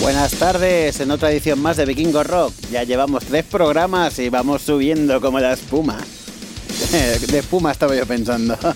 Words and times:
Buenas 0.00 0.32
tardes, 0.34 1.00
en 1.00 1.10
otra 1.10 1.30
edición 1.32 1.60
más 1.60 1.76
de 1.76 1.84
Vikingo 1.84 2.22
Rock. 2.22 2.54
Ya 2.70 2.84
llevamos 2.84 3.24
tres 3.24 3.44
programas 3.44 4.18
y 4.20 4.28
vamos 4.28 4.62
subiendo 4.62 5.20
como 5.20 5.40
la 5.40 5.52
espuma. 5.52 5.98
De 6.92 7.38
espuma 7.38 7.72
estaba 7.72 7.94
yo 7.94 8.06
pensando. 8.06 8.56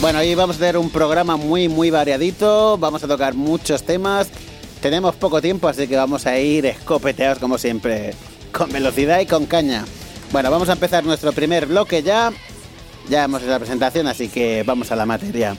Bueno, 0.00 0.20
hoy 0.20 0.34
vamos 0.34 0.56
a 0.56 0.60
tener 0.60 0.78
un 0.78 0.88
programa 0.88 1.36
muy, 1.36 1.68
muy 1.68 1.90
variadito. 1.90 2.78
Vamos 2.78 3.04
a 3.04 3.06
tocar 3.06 3.34
muchos 3.34 3.82
temas. 3.82 4.28
Tenemos 4.80 5.14
poco 5.14 5.42
tiempo, 5.42 5.68
así 5.68 5.86
que 5.86 5.94
vamos 5.94 6.26
a 6.26 6.38
ir 6.38 6.64
escopeteados 6.64 7.38
como 7.38 7.58
siempre. 7.58 8.14
Con 8.50 8.72
velocidad 8.72 9.20
y 9.20 9.26
con 9.26 9.44
caña. 9.44 9.84
Bueno, 10.32 10.50
vamos 10.50 10.70
a 10.70 10.72
empezar 10.72 11.04
nuestro 11.04 11.32
primer 11.32 11.66
bloque 11.66 12.02
ya. 12.02 12.32
Ya 13.10 13.24
hemos 13.24 13.42
hecho 13.42 13.50
la 13.50 13.58
presentación, 13.58 14.06
así 14.06 14.28
que 14.28 14.62
vamos 14.62 14.90
a 14.90 14.96
la 14.96 15.04
materia. 15.04 15.54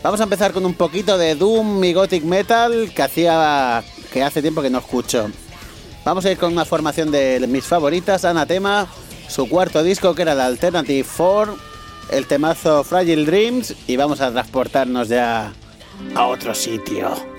Vamos 0.00 0.20
a 0.20 0.24
empezar 0.24 0.52
con 0.52 0.64
un 0.64 0.74
poquito 0.74 1.18
de 1.18 1.34
Doom 1.34 1.82
y 1.82 1.92
Gothic 1.92 2.22
Metal 2.22 2.92
que 2.94 3.02
hacía 3.02 3.82
que 4.12 4.22
hace 4.22 4.42
tiempo 4.42 4.62
que 4.62 4.70
no 4.70 4.78
escucho. 4.78 5.30
Vamos 6.04 6.24
a 6.24 6.30
ir 6.30 6.38
con 6.38 6.52
una 6.52 6.64
formación 6.64 7.10
de 7.10 7.44
mis 7.48 7.64
favoritas, 7.64 8.24
Anatema, 8.24 8.86
su 9.28 9.48
cuarto 9.48 9.82
disco 9.82 10.14
que 10.14 10.22
era 10.22 10.34
la 10.34 10.46
Alternative 10.46 11.06
4, 11.16 11.56
el 12.10 12.26
temazo 12.26 12.84
Fragile 12.84 13.24
Dreams 13.24 13.74
y 13.86 13.96
vamos 13.96 14.20
a 14.20 14.30
transportarnos 14.30 15.08
ya 15.08 15.52
a 16.14 16.26
otro 16.26 16.54
sitio. 16.54 17.31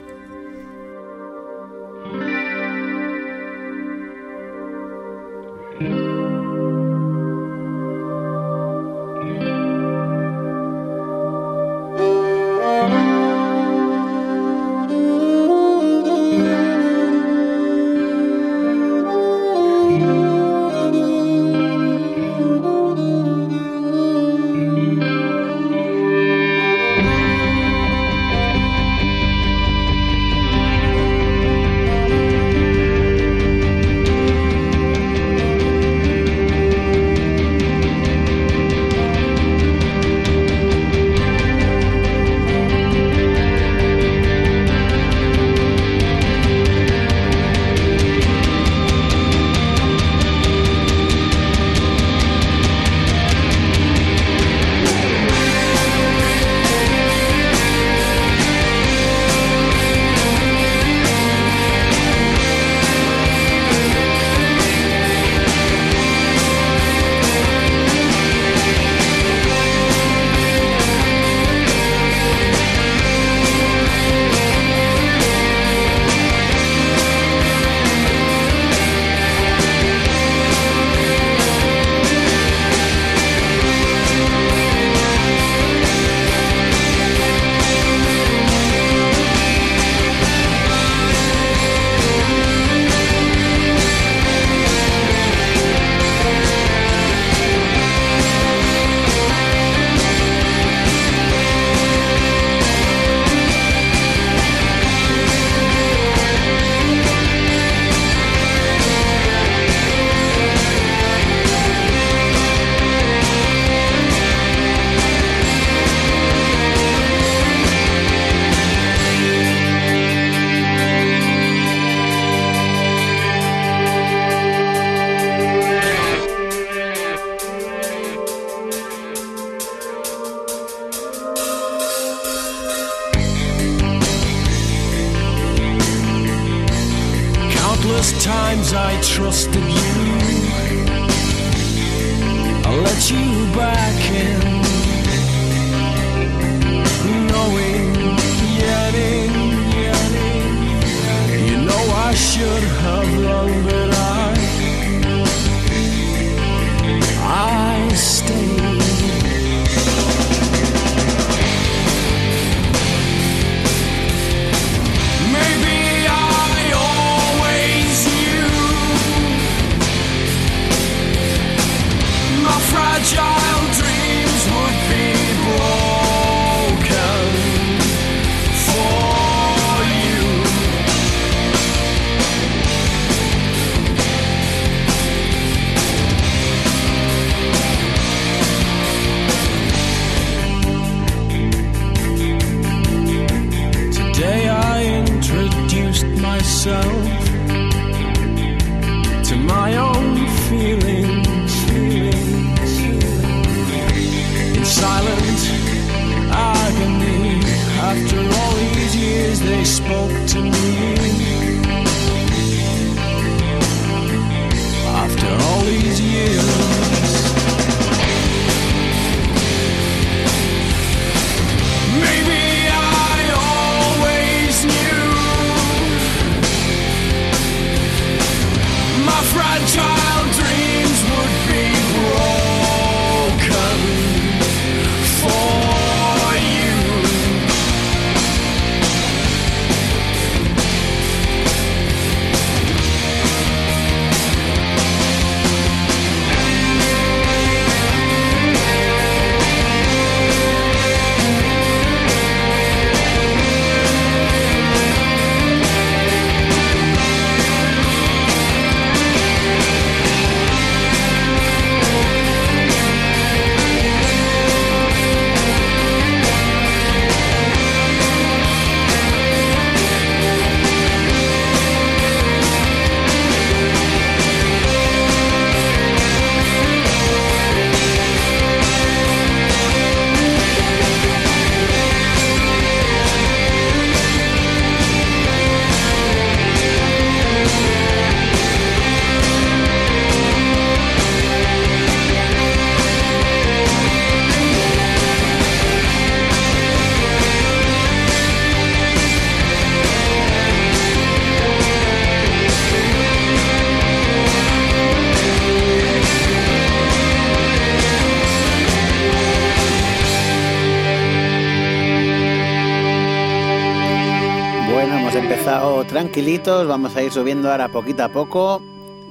Tranquilitos, 316.14 316.68
vamos 316.68 316.96
a 316.96 317.02
ir 317.02 317.12
subiendo 317.12 317.50
ahora 317.50 317.70
poquito 317.70 318.04
a 318.04 318.10
poco, 318.10 318.62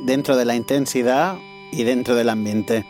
dentro 0.04 0.36
de 0.36 0.44
la 0.44 0.54
intensidad 0.54 1.36
y 1.72 1.82
dentro 1.82 2.14
del 2.14 2.28
ambiente. 2.28 2.86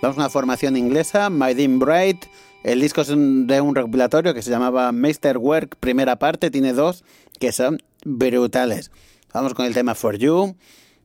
Vamos 0.00 0.16
a 0.16 0.20
una 0.20 0.30
formación 0.30 0.78
inglesa, 0.78 1.28
My 1.28 1.52
Dean 1.52 1.78
Bright. 1.78 2.24
El 2.62 2.80
disco 2.80 3.02
es 3.02 3.08
de 3.08 3.60
un 3.60 3.74
recopilatorio 3.74 4.32
que 4.32 4.40
se 4.40 4.48
llamaba 4.48 4.90
Work 4.90 5.76
primera 5.78 6.16
parte, 6.16 6.50
tiene 6.50 6.72
dos 6.72 7.04
que 7.38 7.52
son 7.52 7.82
brutales. 8.02 8.90
Vamos 9.34 9.52
con 9.52 9.66
el 9.66 9.74
tema 9.74 9.94
For 9.94 10.16
You 10.16 10.56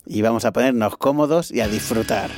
y 0.05 0.21
vamos 0.21 0.45
a 0.45 0.53
ponernos 0.53 0.95
cómodos 0.95 1.51
y 1.51 1.59
a 1.59 1.67
disfrutar. 1.67 2.31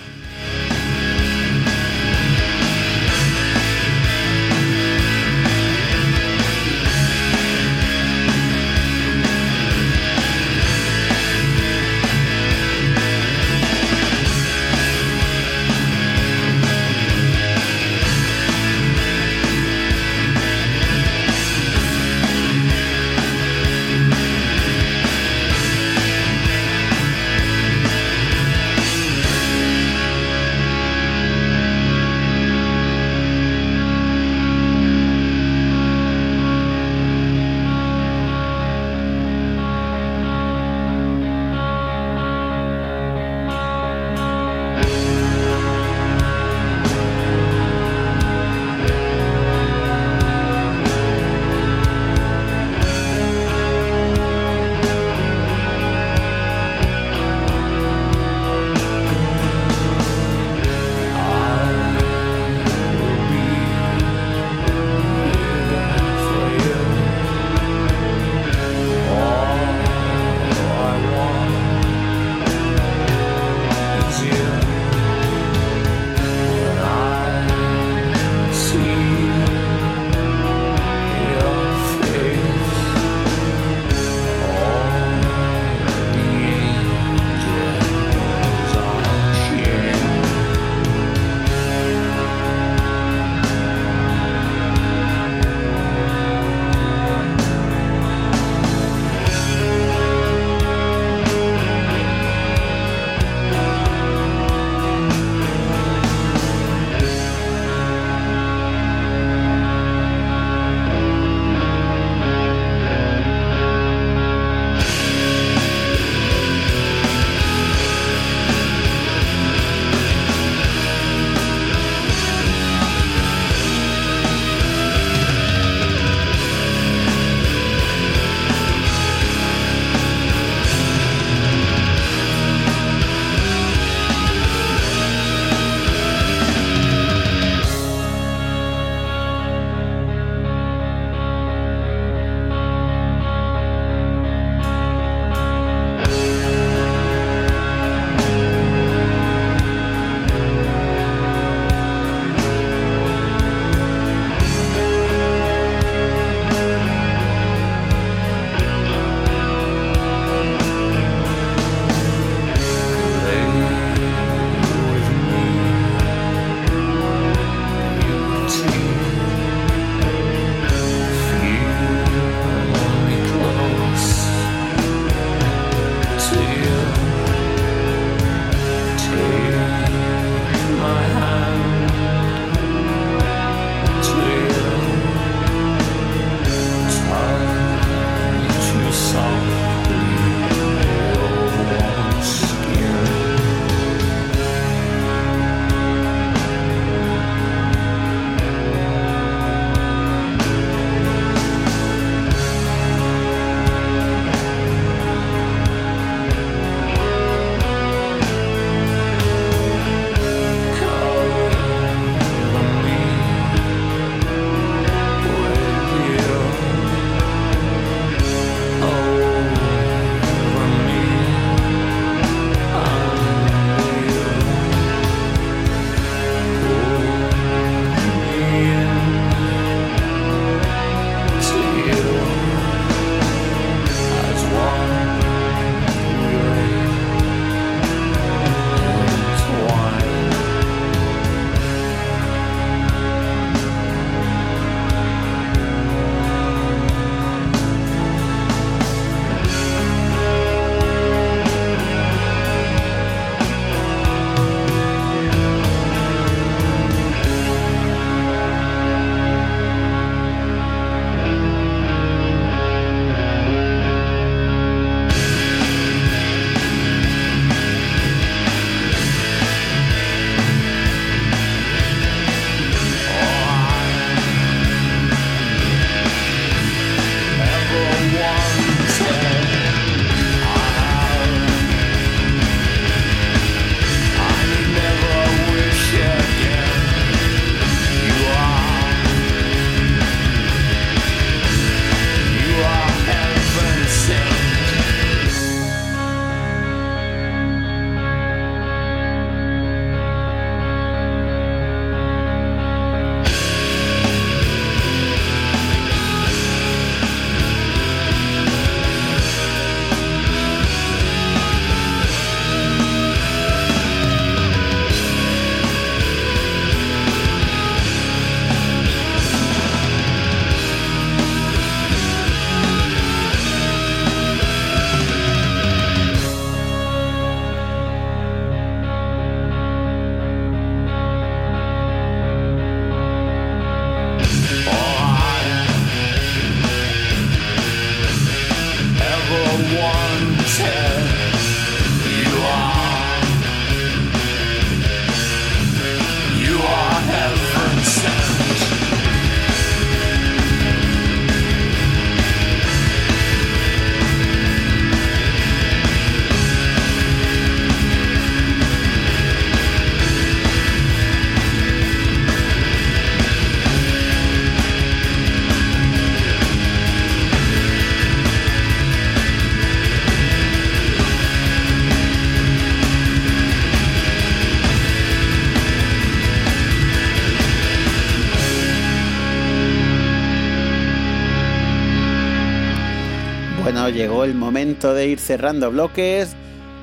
el 384.27 384.35
momento 384.35 384.93
de 384.93 385.07
ir 385.07 385.19
cerrando 385.19 385.71
bloques, 385.71 386.35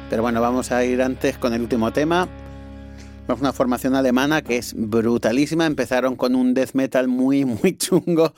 pero 0.09 0.23
bueno, 0.23 0.41
vamos 0.41 0.73
a 0.73 0.83
ir 0.83 1.03
antes 1.03 1.37
con 1.37 1.53
el 1.53 1.61
último 1.61 1.93
tema. 1.93 2.27
Una 3.29 3.53
formación 3.53 3.95
alemana 3.95 4.41
que 4.41 4.57
es 4.57 4.73
brutalísima. 4.75 5.67
Empezaron 5.67 6.17
con 6.17 6.35
un 6.35 6.55
death 6.55 6.73
metal 6.73 7.07
muy, 7.07 7.45
muy 7.45 7.77
chungo. 7.77 8.33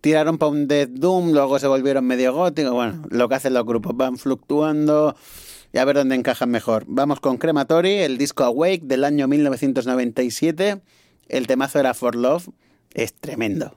Tiraron 0.00 0.38
para 0.38 0.50
un 0.50 0.66
death 0.66 0.88
doom, 0.90 1.32
luego 1.32 1.60
se 1.60 1.68
volvieron 1.68 2.04
medio 2.06 2.34
gótico. 2.34 2.72
Bueno, 2.72 3.04
lo 3.08 3.28
que 3.28 3.36
hacen 3.36 3.54
los 3.54 3.64
grupos, 3.64 3.96
van 3.96 4.18
fluctuando 4.18 5.14
y 5.72 5.78
a 5.78 5.84
ver 5.84 5.94
dónde 5.96 6.16
encajan 6.16 6.50
mejor. 6.50 6.84
Vamos 6.88 7.20
con 7.20 7.36
Crematory, 7.36 7.98
el 7.98 8.18
disco 8.18 8.42
Awake 8.42 8.82
del 8.82 9.04
año 9.04 9.28
1997. 9.28 10.82
El 11.28 11.46
temazo 11.46 11.78
era 11.78 11.94
For 11.94 12.16
Love. 12.16 12.48
Es 12.94 13.14
tremendo. 13.14 13.76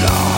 no 0.00 0.29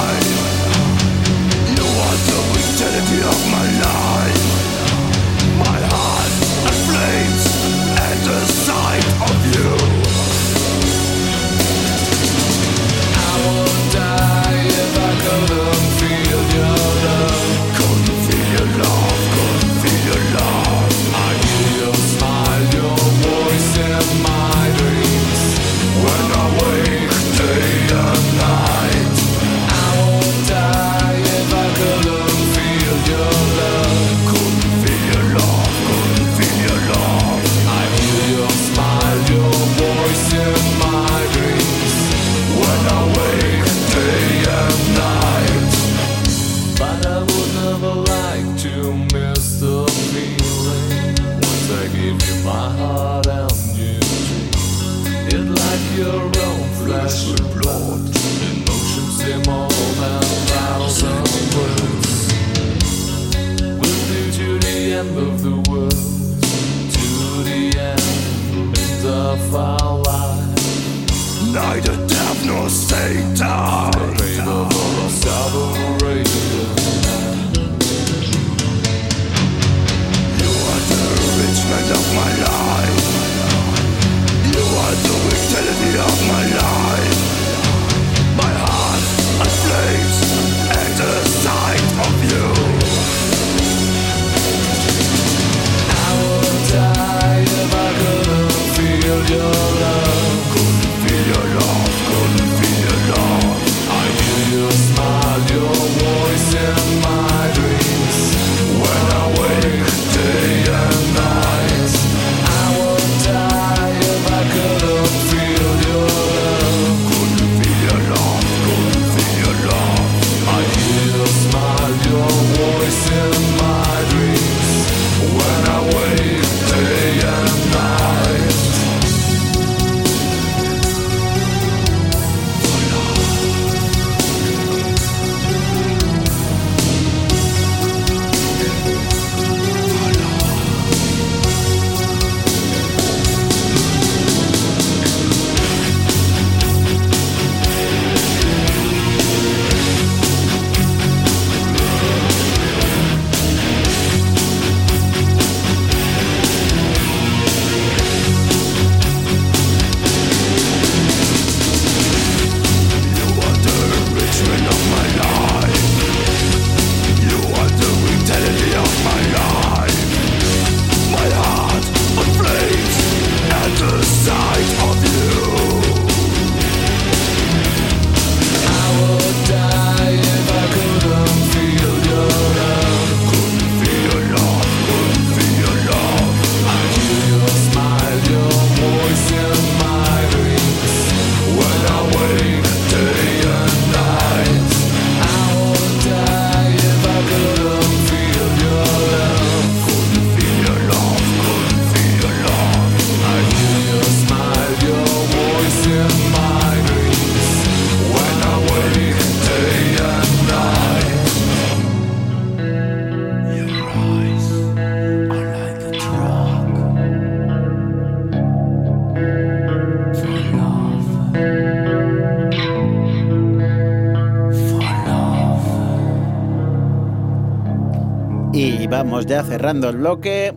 vamos 229.22 229.30
ya 229.30 229.44
cerrando 229.44 229.88
el 229.88 229.98
bloque. 229.98 230.52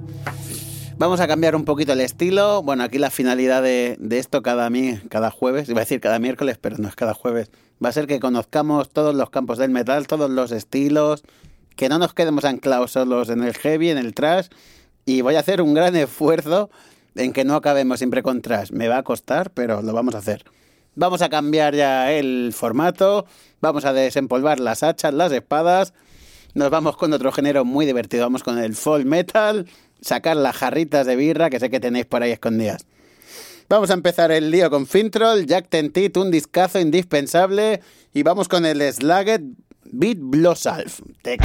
Vamos 0.97 1.19
a 1.19 1.27
cambiar 1.27 1.55
un 1.55 1.65
poquito 1.65 1.93
el 1.93 2.01
estilo. 2.01 2.63
Bueno, 2.63 2.83
aquí 2.83 2.97
la 2.97 3.11
finalidad 3.11 3.61
de, 3.61 3.97
esto 4.11 4.41
cada, 4.41 4.71
cada 5.07 5.29
jueves, 5.29 5.69
iba 5.69 5.81
a 5.81 5.83
decir 5.83 5.99
cada 5.99 6.17
miércoles, 6.17 6.57
pero 6.59 6.77
no 6.77 6.87
es 6.87 6.95
cada 6.95 7.13
jueves, 7.13 7.51
va 7.83 7.89
a 7.89 7.91
ser 7.91 8.07
que 8.07 8.19
conozcamos 8.19 8.89
todos 8.89 9.13
los 9.13 9.29
campos 9.29 9.59
del 9.59 9.69
metal, 9.69 10.07
todos 10.07 10.31
los 10.31 10.51
estilos, 10.51 11.23
que 11.75 11.89
no 11.89 11.99
nos 11.99 12.15
quedemos 12.15 12.43
anclados 12.43 12.91
solos 12.91 13.29
en 13.29 13.43
el 13.43 13.53
heavy, 13.53 13.89
en 13.89 13.99
el 13.99 14.15
trash. 14.15 14.47
Y 15.05 15.21
voy 15.21 15.35
a 15.35 15.41
hacer 15.41 15.61
un 15.61 15.75
gran 15.75 15.95
esfuerzo 15.95 16.71
en 17.13 17.33
que 17.33 17.43
no 17.43 17.55
acabemos 17.55 17.99
siempre 17.99 18.23
con 18.23 18.41
trash. 18.41 18.71
Me 18.71 18.87
va 18.87 18.97
a 18.97 19.03
costar, 19.03 19.51
pero 19.51 19.83
lo 19.83 19.93
vamos 19.93 20.15
a 20.15 20.19
hacer. 20.19 20.43
Vamos 20.95 21.21
a 21.21 21.29
cambiar 21.29 21.75
ya 21.75 22.11
el 22.13 22.51
formato, 22.51 23.27
vamos 23.61 23.85
a 23.85 23.93
desempolvar 23.93 24.59
las 24.59 24.81
hachas, 24.81 25.13
las 25.13 25.31
espadas 25.31 25.93
nos 26.55 26.69
vamos 26.69 26.95
con 26.95 27.11
otro 27.11 27.33
género 27.33 27.65
muy 27.65 27.85
divertido, 27.85 28.23
vamos 28.23 28.41
con 28.41 28.57
el 28.57 28.75
folk 28.75 29.05
metal 29.05 29.67
sacar 29.99 30.37
las 30.37 30.55
jarritas 30.55 31.05
de 31.05 31.17
birra 31.17 31.49
que 31.49 31.59
sé 31.59 31.69
que 31.69 31.81
tenéis 31.81 32.05
por 32.05 32.23
ahí 32.23 32.31
escondidas. 32.31 32.85
Vamos 33.67 33.89
a 33.89 33.93
empezar 33.93 34.31
el 34.31 34.51
lío 34.51 34.69
con 34.69 34.87
Fintroll, 34.87 35.45
Jack 35.47 35.67
Tentit, 35.67 36.15
un 36.15 36.31
discazo 36.31 36.79
indispensable. 36.79 37.81
Y 38.13 38.23
vamos 38.23 38.47
con 38.47 38.65
el 38.65 38.81
Slaget 38.93 39.41
Beat 39.83 40.17
Blossalf. 40.21 41.01
Te. 41.21 41.37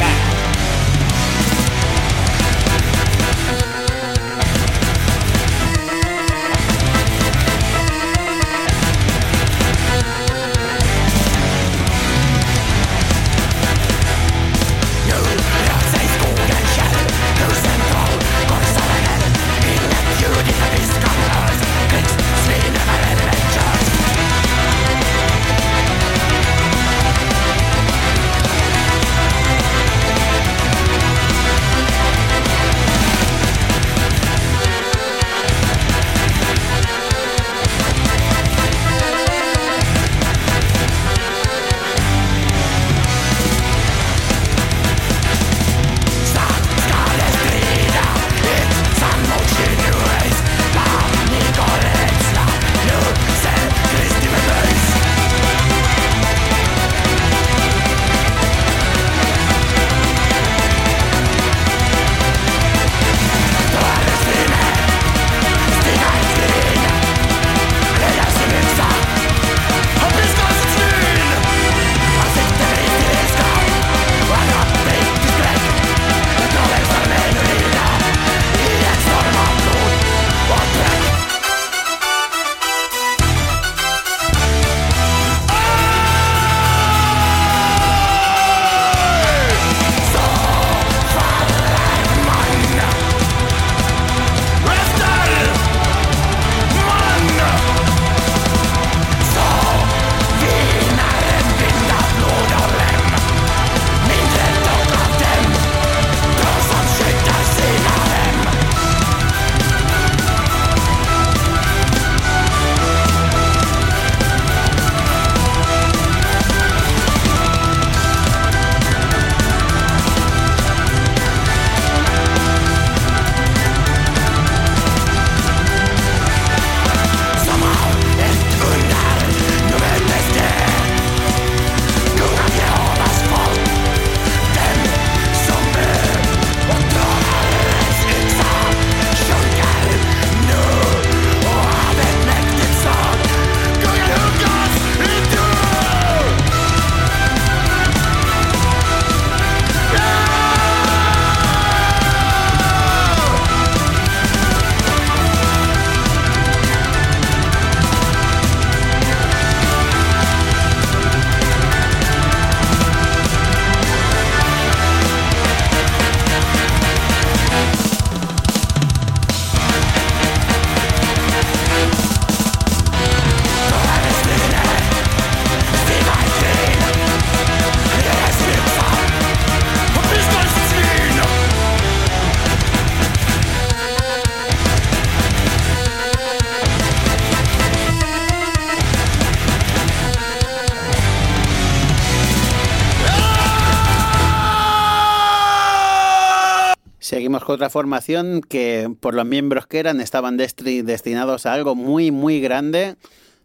Otra 197.47 197.71
formación 197.71 198.41
que 198.41 198.91
por 199.01 199.15
los 199.15 199.27
miembros 199.27 199.67
que 199.67 199.79
eran 199.79 200.01
estaban 200.01 200.37
destinados 200.37 201.47
a 201.47 201.53
algo 201.53 201.75
muy 201.75 202.11
muy 202.11 202.41
grande. 202.41 202.97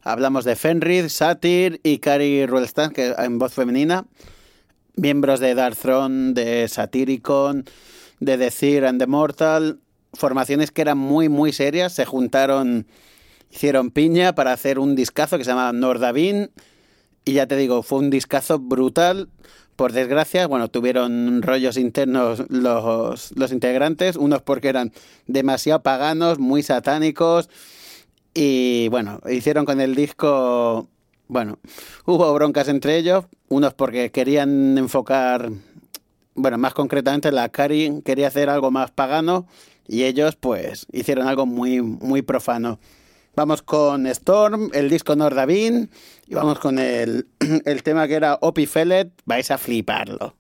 Hablamos 0.02 0.46
de 0.46 0.56
Fenrir, 0.56 1.10
Satyr 1.10 1.80
y 1.84 1.98
Kari 1.98 2.46
Ruelstan, 2.46 2.92
que 2.92 3.16
en 3.18 3.40
voz 3.40 3.54
femenina, 3.54 4.06
miembros 4.96 5.40
de 5.40 5.56
Dark 5.56 5.76
Throne, 5.76 6.34
de 6.34 6.68
Satyricon, 6.68 7.66
de 8.20 8.38
The 8.38 8.52
Seer 8.52 8.86
and 8.86 9.00
the 9.00 9.08
Mortal, 9.08 9.80
formaciones 10.14 10.72
que 10.72 10.82
eran 10.82 10.98
muy 10.98 11.28
muy 11.28 11.52
serias, 11.52 11.94
se 11.94 12.06
juntaron, 12.06 12.86
hicieron 13.50 13.90
piña 13.90 14.36
para 14.36 14.54
hacer 14.54 14.78
un 14.78 14.96
discazo 14.96 15.38
que 15.38 15.44
se 15.44 15.52
llamaba 15.52 15.74
Nordavin. 15.74 16.52
Y 17.28 17.34
ya 17.34 17.48
te 17.48 17.58
digo, 17.58 17.82
fue 17.82 18.00
un 18.00 18.12
discazo 18.12 18.60
brutal 18.60 19.30
por 19.76 19.92
desgracia, 19.92 20.48
bueno, 20.48 20.70
tuvieron 20.70 21.42
rollos 21.42 21.78
internos 21.78 22.44
los, 22.50 23.32
los 23.36 23.52
integrantes, 23.52 24.16
unos 24.16 24.42
porque 24.42 24.70
eran 24.70 24.94
demasiado 25.28 25.82
paganos, 25.84 26.40
muy 26.40 26.64
satánicos, 26.64 27.50
y 28.34 28.88
bueno, 28.90 29.20
hicieron 29.30 29.66
con 29.66 29.82
el 29.82 29.96
disco, 29.96 30.88
bueno, 31.28 31.60
hubo 32.06 32.34
broncas 32.34 32.68
entre 32.68 32.98
ellos, 32.98 33.26
unos 33.50 33.74
porque 33.74 34.12
querían 34.12 34.78
enfocar, 34.78 35.52
bueno, 36.36 36.58
más 36.58 36.74
concretamente 36.74 37.32
la 37.32 37.50
Cari 37.50 38.02
quería 38.04 38.28
hacer 38.28 38.50
algo 38.50 38.72
más 38.72 38.92
pagano, 38.92 39.48
y 39.88 40.04
ellos 40.04 40.36
pues 40.36 40.88
hicieron 40.92 41.28
algo 41.28 41.46
muy, 41.46 41.82
muy 41.82 42.22
profano. 42.22 42.80
Vamos 43.36 43.62
con 43.62 44.08
Storm, 44.08 44.70
el 44.74 44.90
disco 44.90 45.16
Nordavin, 45.16 45.90
y 46.26 46.34
vamos 46.36 46.58
con 46.60 46.80
el, 46.80 47.28
el 47.66 47.84
tema 47.84 48.08
que 48.08 48.14
era 48.14 48.38
Opie 48.42 48.66
Fellet. 48.66 49.12
Vais 49.26 49.52
a 49.52 49.58
fliparlo. 49.58 50.36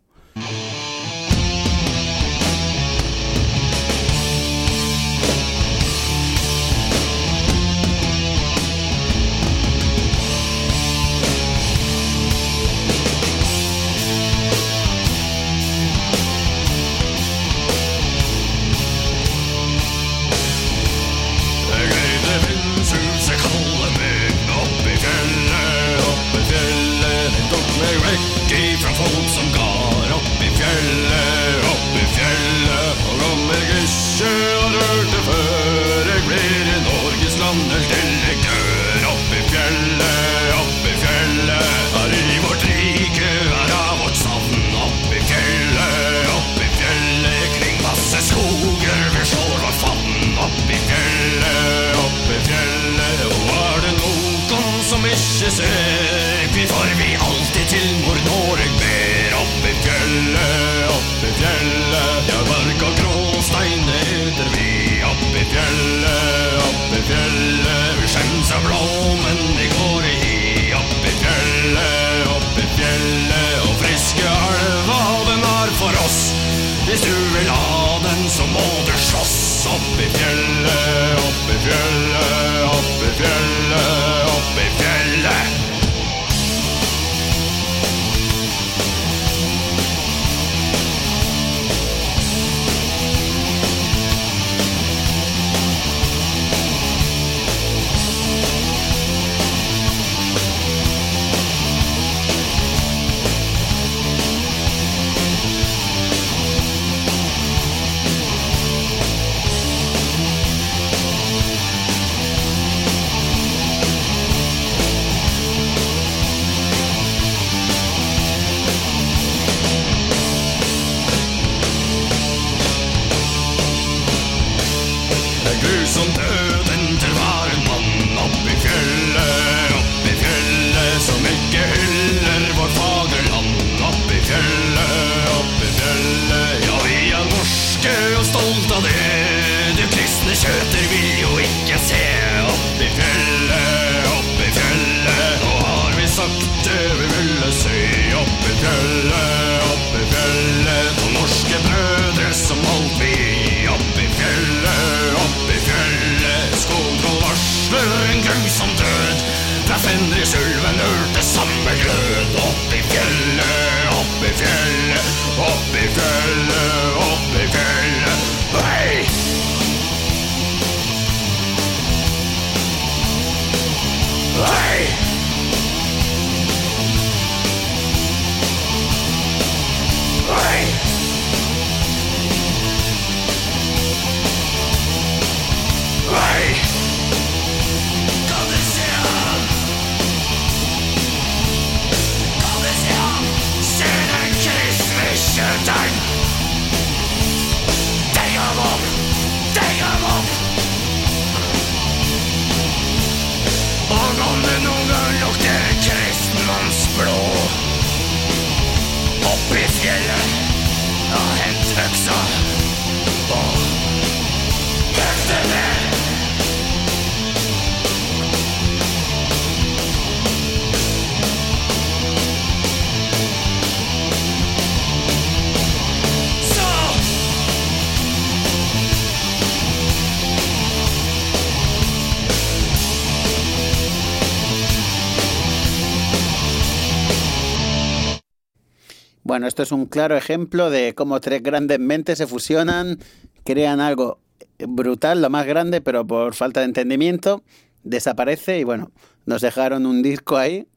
Bueno, 239.35 239.47
esto 239.47 239.63
es 239.63 239.73
un 239.73 239.87
claro 239.87 240.15
ejemplo 240.15 240.69
de 240.69 240.95
cómo 240.95 241.19
tres 241.19 241.43
grandes 241.43 241.77
mentes 241.77 242.19
se 242.19 242.25
fusionan, 242.25 242.99
crean 243.43 243.81
algo 243.81 244.21
brutal, 244.59 245.21
lo 245.21 245.29
más 245.29 245.45
grande, 245.45 245.81
pero 245.81 246.07
por 246.07 246.33
falta 246.35 246.61
de 246.61 246.67
entendimiento 246.67 247.43
desaparece 247.83 248.59
y 248.59 248.63
bueno, 248.63 248.93
nos 249.25 249.41
dejaron 249.41 249.87
un 249.87 250.01
disco 250.01 250.37
ahí 250.37 250.69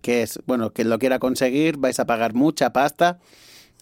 que 0.00 0.22
es, 0.22 0.38
bueno, 0.46 0.72
quien 0.72 0.90
lo 0.90 1.00
quiera 1.00 1.18
conseguir 1.18 1.76
vais 1.76 1.98
a 1.98 2.06
pagar 2.06 2.34
mucha 2.34 2.72
pasta, 2.72 3.18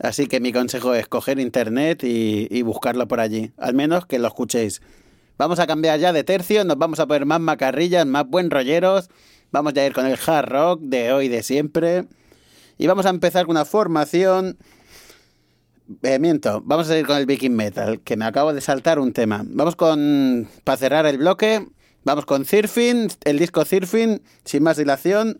así 0.01 0.29
que 0.29 0.40
mi 0.40 0.51
consejo 0.51 0.95
es 0.95 1.09
coger 1.09 1.38
internet 1.38 2.03
y, 2.03 2.49
y 2.51 2.62
buscarlo 2.62 3.07
por 3.07 3.21
allí, 3.21 3.53
al 3.59 3.75
menos 3.75 4.07
que 4.07 4.18
lo 4.18 4.29
escuchéis. 4.29 4.81
Vamos 5.37 5.59
a 5.59 5.66
cambiar 5.66 6.01
ya 6.01 6.14
de 6.14 6.25
tercio, 6.25 6.64
nos 6.64 6.79
vamos 6.79 7.01
a 7.01 7.07
poner 7.07 7.27
más 7.27 7.40
macarrillas, 7.40 8.07
más 8.07 8.27
buen 8.27 8.51
rolleros, 8.51 9.11
vamos 9.51 9.75
a 9.77 9.85
ir 9.85 9.92
con 9.92 10.07
el 10.07 10.18
hard 10.27 10.49
rock 10.49 10.81
de 10.81 11.12
hoy, 11.12 11.29
de 11.29 11.42
siempre. 11.42 12.07
Y 12.83 12.88
vamos 12.88 13.07
a 13.07 13.11
empezar 13.11 13.47
con 13.47 13.53
una 13.53 13.64
formación. 13.64 14.59
Eh, 16.03 16.18
miento, 16.18 16.62
vamos 16.64 16.90
a 16.90 16.99
ir 16.99 17.07
con 17.07 17.16
el 17.16 17.27
Viking 17.27 17.53
Metal, 17.53 18.01
que 18.01 18.16
me 18.16 18.25
acabo 18.25 18.53
de 18.53 18.61
saltar 18.61 18.99
un 18.99 19.12
tema. 19.12 19.45
Vamos 19.47 19.77
con. 19.77 20.49
Para 20.64 20.79
cerrar 20.79 21.07
el 21.07 21.18
bloque, 21.18 21.64
vamos 22.03 22.27
con 22.27 22.45
Surfing, 22.45 23.09
el 23.23 23.38
disco 23.38 23.64
Surfing, 23.64 24.21
sin 24.45 24.64
más 24.64 24.79
dilación. 24.79 25.38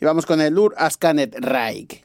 Y 0.00 0.04
vamos 0.04 0.24
con 0.24 0.40
el 0.40 0.56
Ur 0.56 0.72
Askanet 0.78 1.34
Raik. 1.40 2.03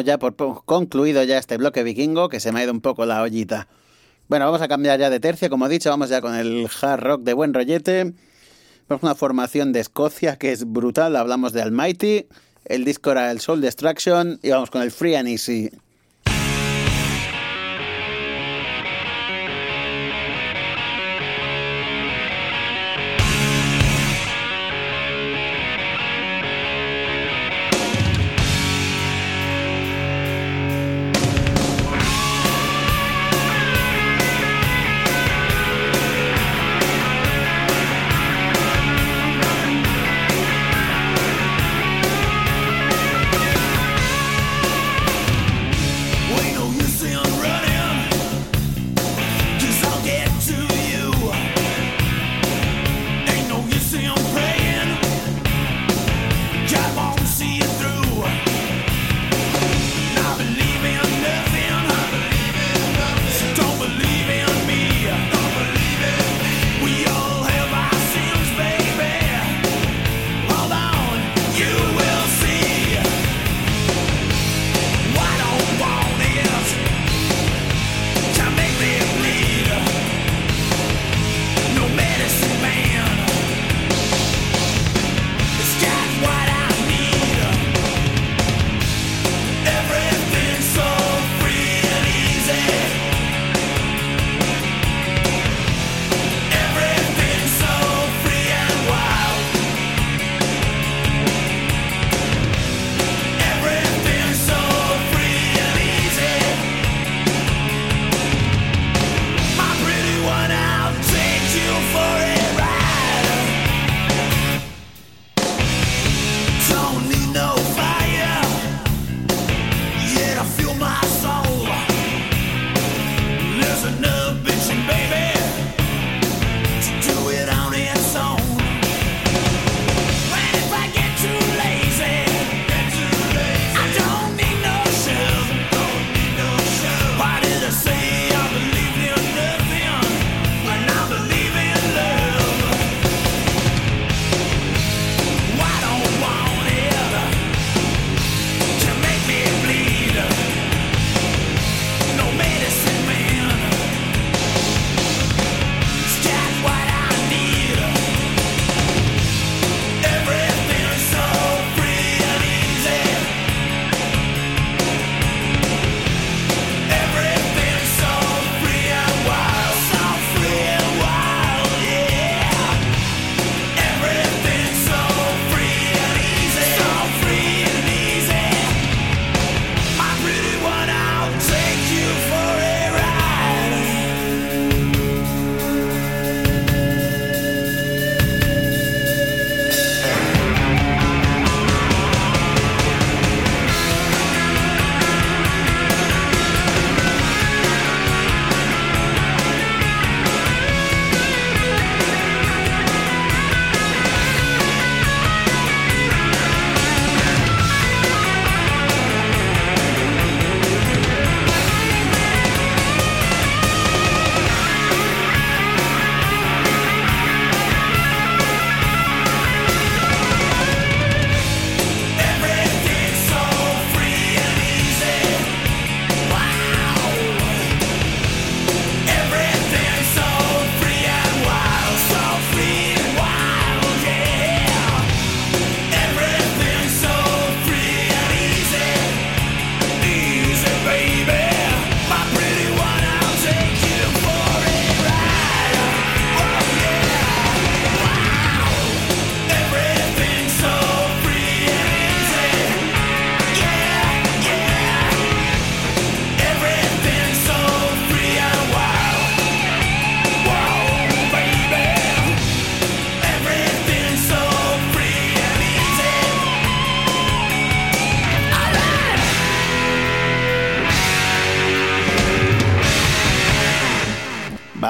Ya 0.00 0.18
por 0.18 0.36
concluido 0.64 1.22
ya 1.24 1.38
este 1.38 1.56
bloque 1.56 1.82
vikingo, 1.82 2.28
que 2.28 2.40
se 2.40 2.52
me 2.52 2.60
ha 2.60 2.64
ido 2.64 2.72
un 2.72 2.80
poco 2.80 3.06
la 3.06 3.22
ollita. 3.22 3.68
Bueno, 4.28 4.46
vamos 4.46 4.62
a 4.62 4.68
cambiar 4.68 4.98
ya 4.98 5.10
de 5.10 5.20
tercio, 5.20 5.50
como 5.50 5.66
he 5.66 5.68
dicho, 5.68 5.90
vamos 5.90 6.08
ya 6.08 6.20
con 6.20 6.34
el 6.34 6.68
hard 6.80 7.00
rock 7.00 7.22
de 7.22 7.34
buen 7.34 7.52
rollete. 7.52 8.14
Vamos 8.88 9.02
una 9.02 9.14
formación 9.14 9.72
de 9.72 9.80
Escocia 9.80 10.36
que 10.36 10.52
es 10.52 10.70
brutal, 10.70 11.16
hablamos 11.16 11.52
de 11.52 11.62
Almighty, 11.62 12.26
el 12.64 12.84
disco 12.84 13.10
era 13.10 13.30
el 13.30 13.40
Soul 13.40 13.60
Destruction 13.60 14.38
y 14.42 14.50
vamos 14.50 14.70
con 14.70 14.82
el 14.82 14.90
Free 14.90 15.14
and 15.14 15.28
Easy. 15.28 15.70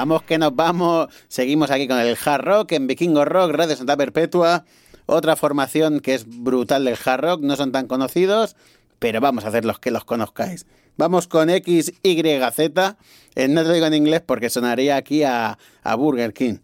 Vamos 0.05 0.21
que 0.21 0.37
nos 0.37 0.55
vamos. 0.55 1.07
Seguimos 1.29 1.71
aquí 1.71 1.87
con 1.87 1.97
el 1.97 2.15
hard 2.23 2.43
rock 2.43 2.73
en 2.73 2.85
Vikingo 2.85 3.25
Rock, 3.25 3.53
Radio 3.53 3.75
Santa 3.75 3.97
Perpetua. 3.97 4.63
Otra 5.07 5.35
formación 5.35 5.99
que 5.99 6.13
es 6.13 6.25
brutal 6.27 6.85
del 6.85 6.95
hard 7.03 7.21
rock. 7.21 7.41
No 7.41 7.55
son 7.55 7.71
tan 7.71 7.87
conocidos, 7.87 8.55
pero 8.99 9.19
vamos 9.19 9.45
a 9.45 9.47
hacer 9.47 9.65
los 9.65 9.79
que 9.79 9.89
los 9.89 10.05
conozcáis. 10.05 10.67
Vamos 10.95 11.27
con 11.27 11.49
XYZ. 11.49 12.03
Eh, 12.03 13.47
no 13.47 13.63
te 13.63 13.73
digo 13.73 13.87
en 13.87 13.95
inglés 13.95 14.21
porque 14.23 14.51
sonaría 14.51 14.95
aquí 14.95 15.23
a 15.23 15.57
Burger 15.97 16.33
King. 16.33 16.57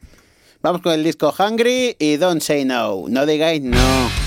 Vamos 0.61 0.83
con 0.83 0.93
el 0.93 1.03
disco 1.03 1.33
Hungry 1.35 1.95
y 1.97 2.17
Don't 2.17 2.43
Say 2.43 2.63
No. 2.63 3.05
No 3.07 3.25
digáis 3.25 3.63
no. 3.63 4.20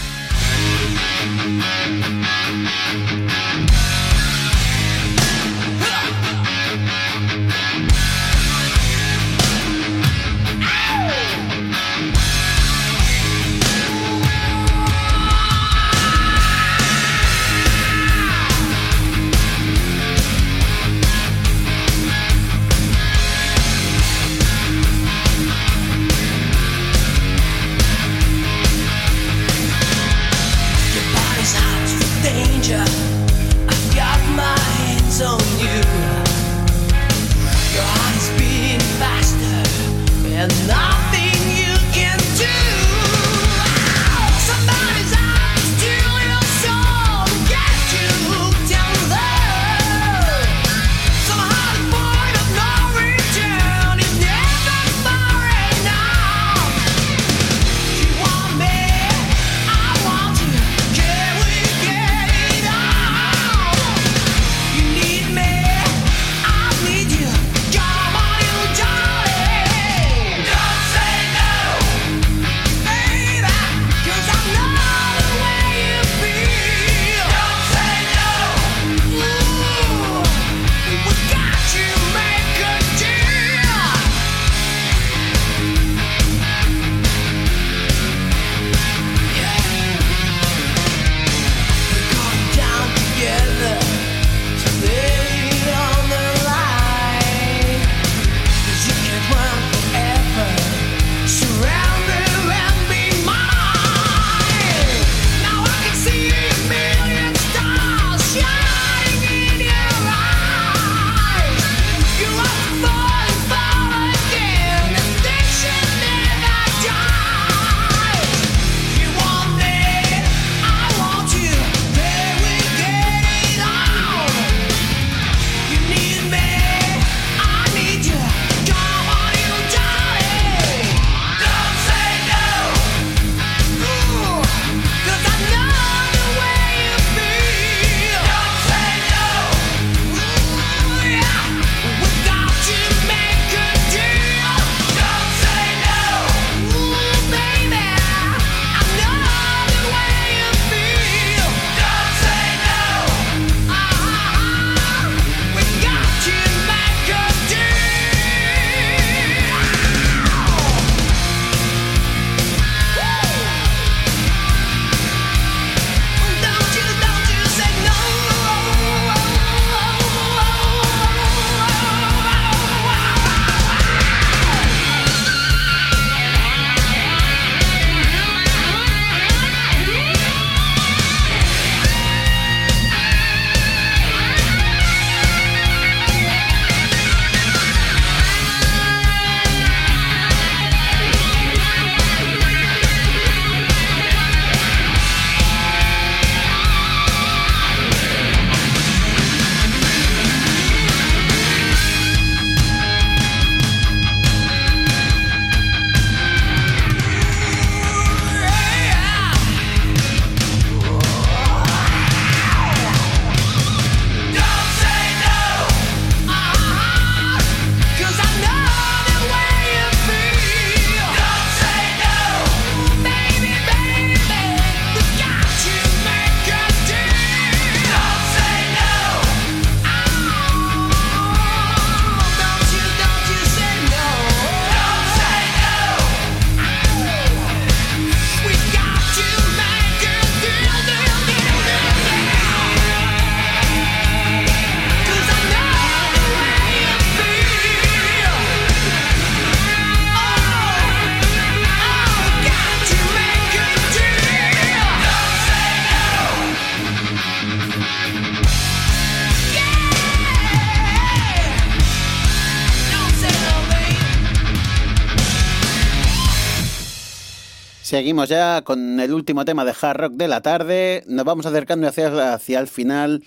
Seguimos 267.84 268.30
ya 268.30 268.62
con 268.62 268.98
el 268.98 269.12
último 269.12 269.44
tema 269.44 269.62
de 269.66 269.74
hard 269.78 270.00
rock 270.00 270.12
de 270.14 270.26
la 270.26 270.40
tarde. 270.40 271.04
Nos 271.06 271.26
vamos 271.26 271.44
acercando 271.44 271.86
hacia, 271.86 272.32
hacia 272.32 272.58
el 272.58 272.66
final, 272.66 273.22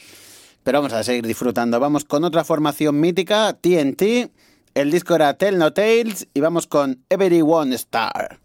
pero 0.64 0.80
vamos 0.80 0.94
a 0.94 1.04
seguir 1.04 1.28
disfrutando. 1.28 1.80
Vamos 1.80 2.06
con 2.06 2.24
otra 2.24 2.44
formación 2.44 3.00
mítica, 3.00 3.54
TNT. 3.54 4.32
El 4.74 4.90
disco 4.90 5.14
era 5.14 5.36
Tell 5.36 5.60
No 5.60 5.74
Tales 5.74 6.28
y 6.34 6.40
vamos 6.40 6.66
con 6.66 7.04
Everyone 7.08 7.76
Star. 7.76 8.40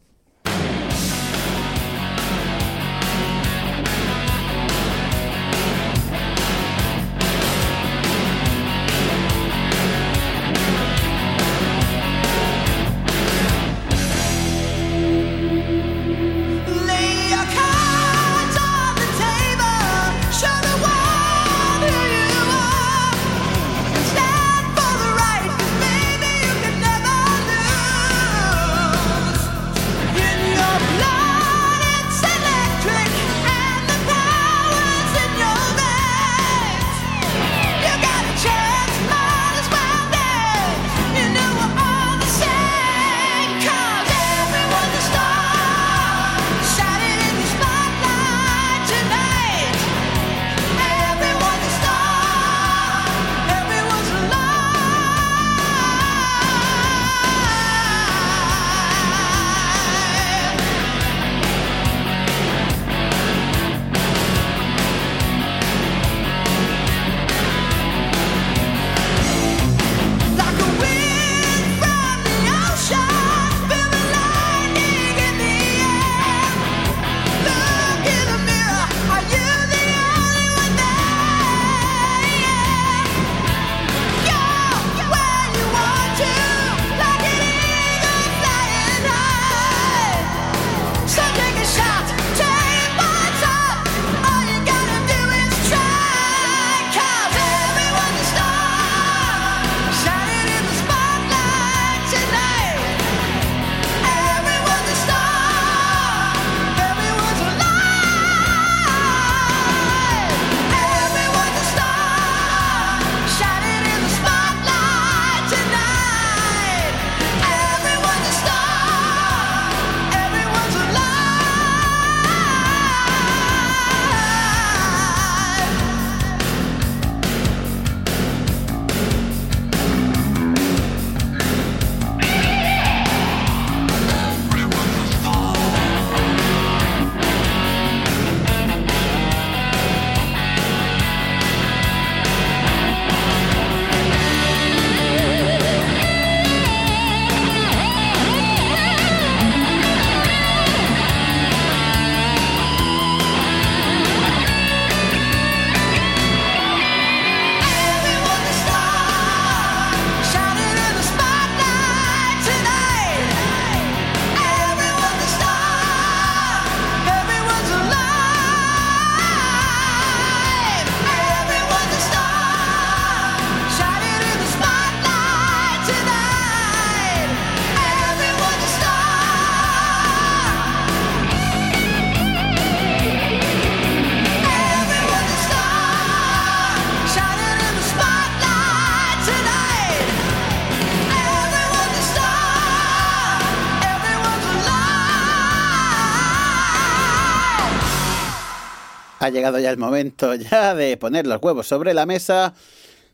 ha 199.23 199.31
llegado 199.31 199.61
ya 199.61 199.71
el 199.71 199.79
momento 199.79 200.35
ya 200.35 200.75
de 200.75 200.97
poner 200.97 201.27
los 201.27 201.41
huevos 201.41 201.69
sobre 201.69 201.95
la 201.95 202.07
mesa. 202.07 202.55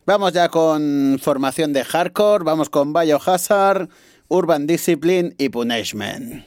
Vamos 0.06 0.32
ya 0.32 0.48
con 0.48 1.18
formación 1.20 1.74
de 1.74 1.84
hardcore, 1.84 2.44
vamos 2.44 2.70
con 2.70 2.94
Biohazard, 2.94 3.90
Urban 4.28 4.66
Discipline 4.66 5.34
y 5.36 5.50
Punishment. 5.50 6.46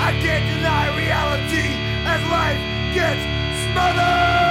I 0.00 0.12
can't 0.22 0.46
deny 0.46 0.88
reality 0.96 1.76
as 2.06 2.22
life 2.30 2.94
gets 2.94 3.22
smothered. 3.64 4.47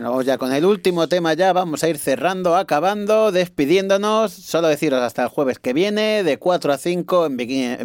bueno, 0.00 0.22
ya 0.22 0.38
con 0.38 0.50
el 0.54 0.64
último 0.64 1.08
tema 1.08 1.34
ya 1.34 1.52
vamos 1.52 1.84
a 1.84 1.88
ir 1.90 1.98
cerrando, 1.98 2.56
acabando, 2.56 3.32
despidiéndonos. 3.32 4.32
Solo 4.32 4.68
deciros 4.68 5.02
hasta 5.02 5.24
el 5.24 5.28
jueves 5.28 5.58
que 5.58 5.74
viene, 5.74 6.24
de 6.24 6.38
4 6.38 6.72
a 6.72 6.78
5 6.78 7.26
en, 7.26 7.36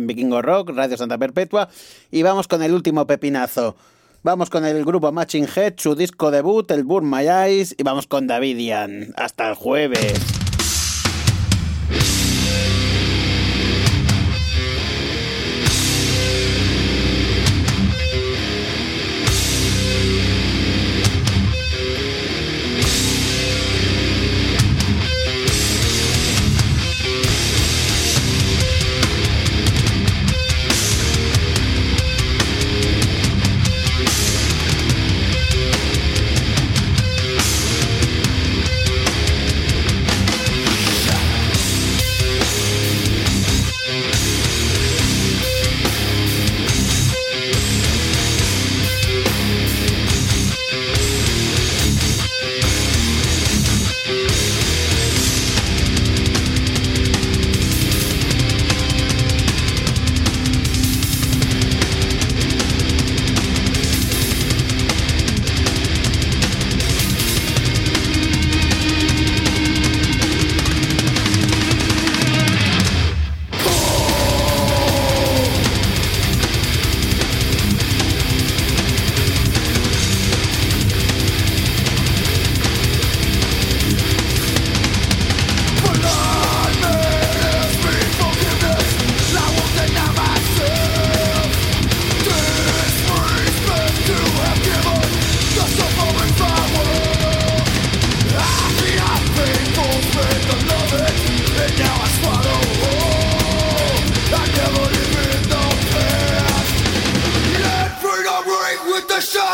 Vikingo 0.07 0.41
Rock, 0.41 0.69
Radio 0.69 0.95
Santa 0.95 1.17
Perpetua. 1.17 1.67
Y 2.11 2.23
vamos 2.23 2.47
con 2.47 2.63
el 2.63 2.73
último 2.73 3.05
pepinazo. 3.05 3.75
Vamos 4.23 4.49
con 4.49 4.65
el 4.65 4.85
grupo 4.85 5.11
Matching 5.11 5.47
Head, 5.53 5.73
su 5.75 5.93
disco 5.93 6.31
debut, 6.31 6.71
el 6.71 6.85
Burma 6.85 7.21
Eyes, 7.21 7.75
y 7.77 7.83
vamos 7.83 8.07
con 8.07 8.27
Davidian. 8.27 9.13
Hasta 9.17 9.49
el 9.49 9.55
jueves. 9.55 10.34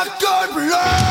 God 0.04 0.20
good 0.20 0.56
blood. 0.56 1.11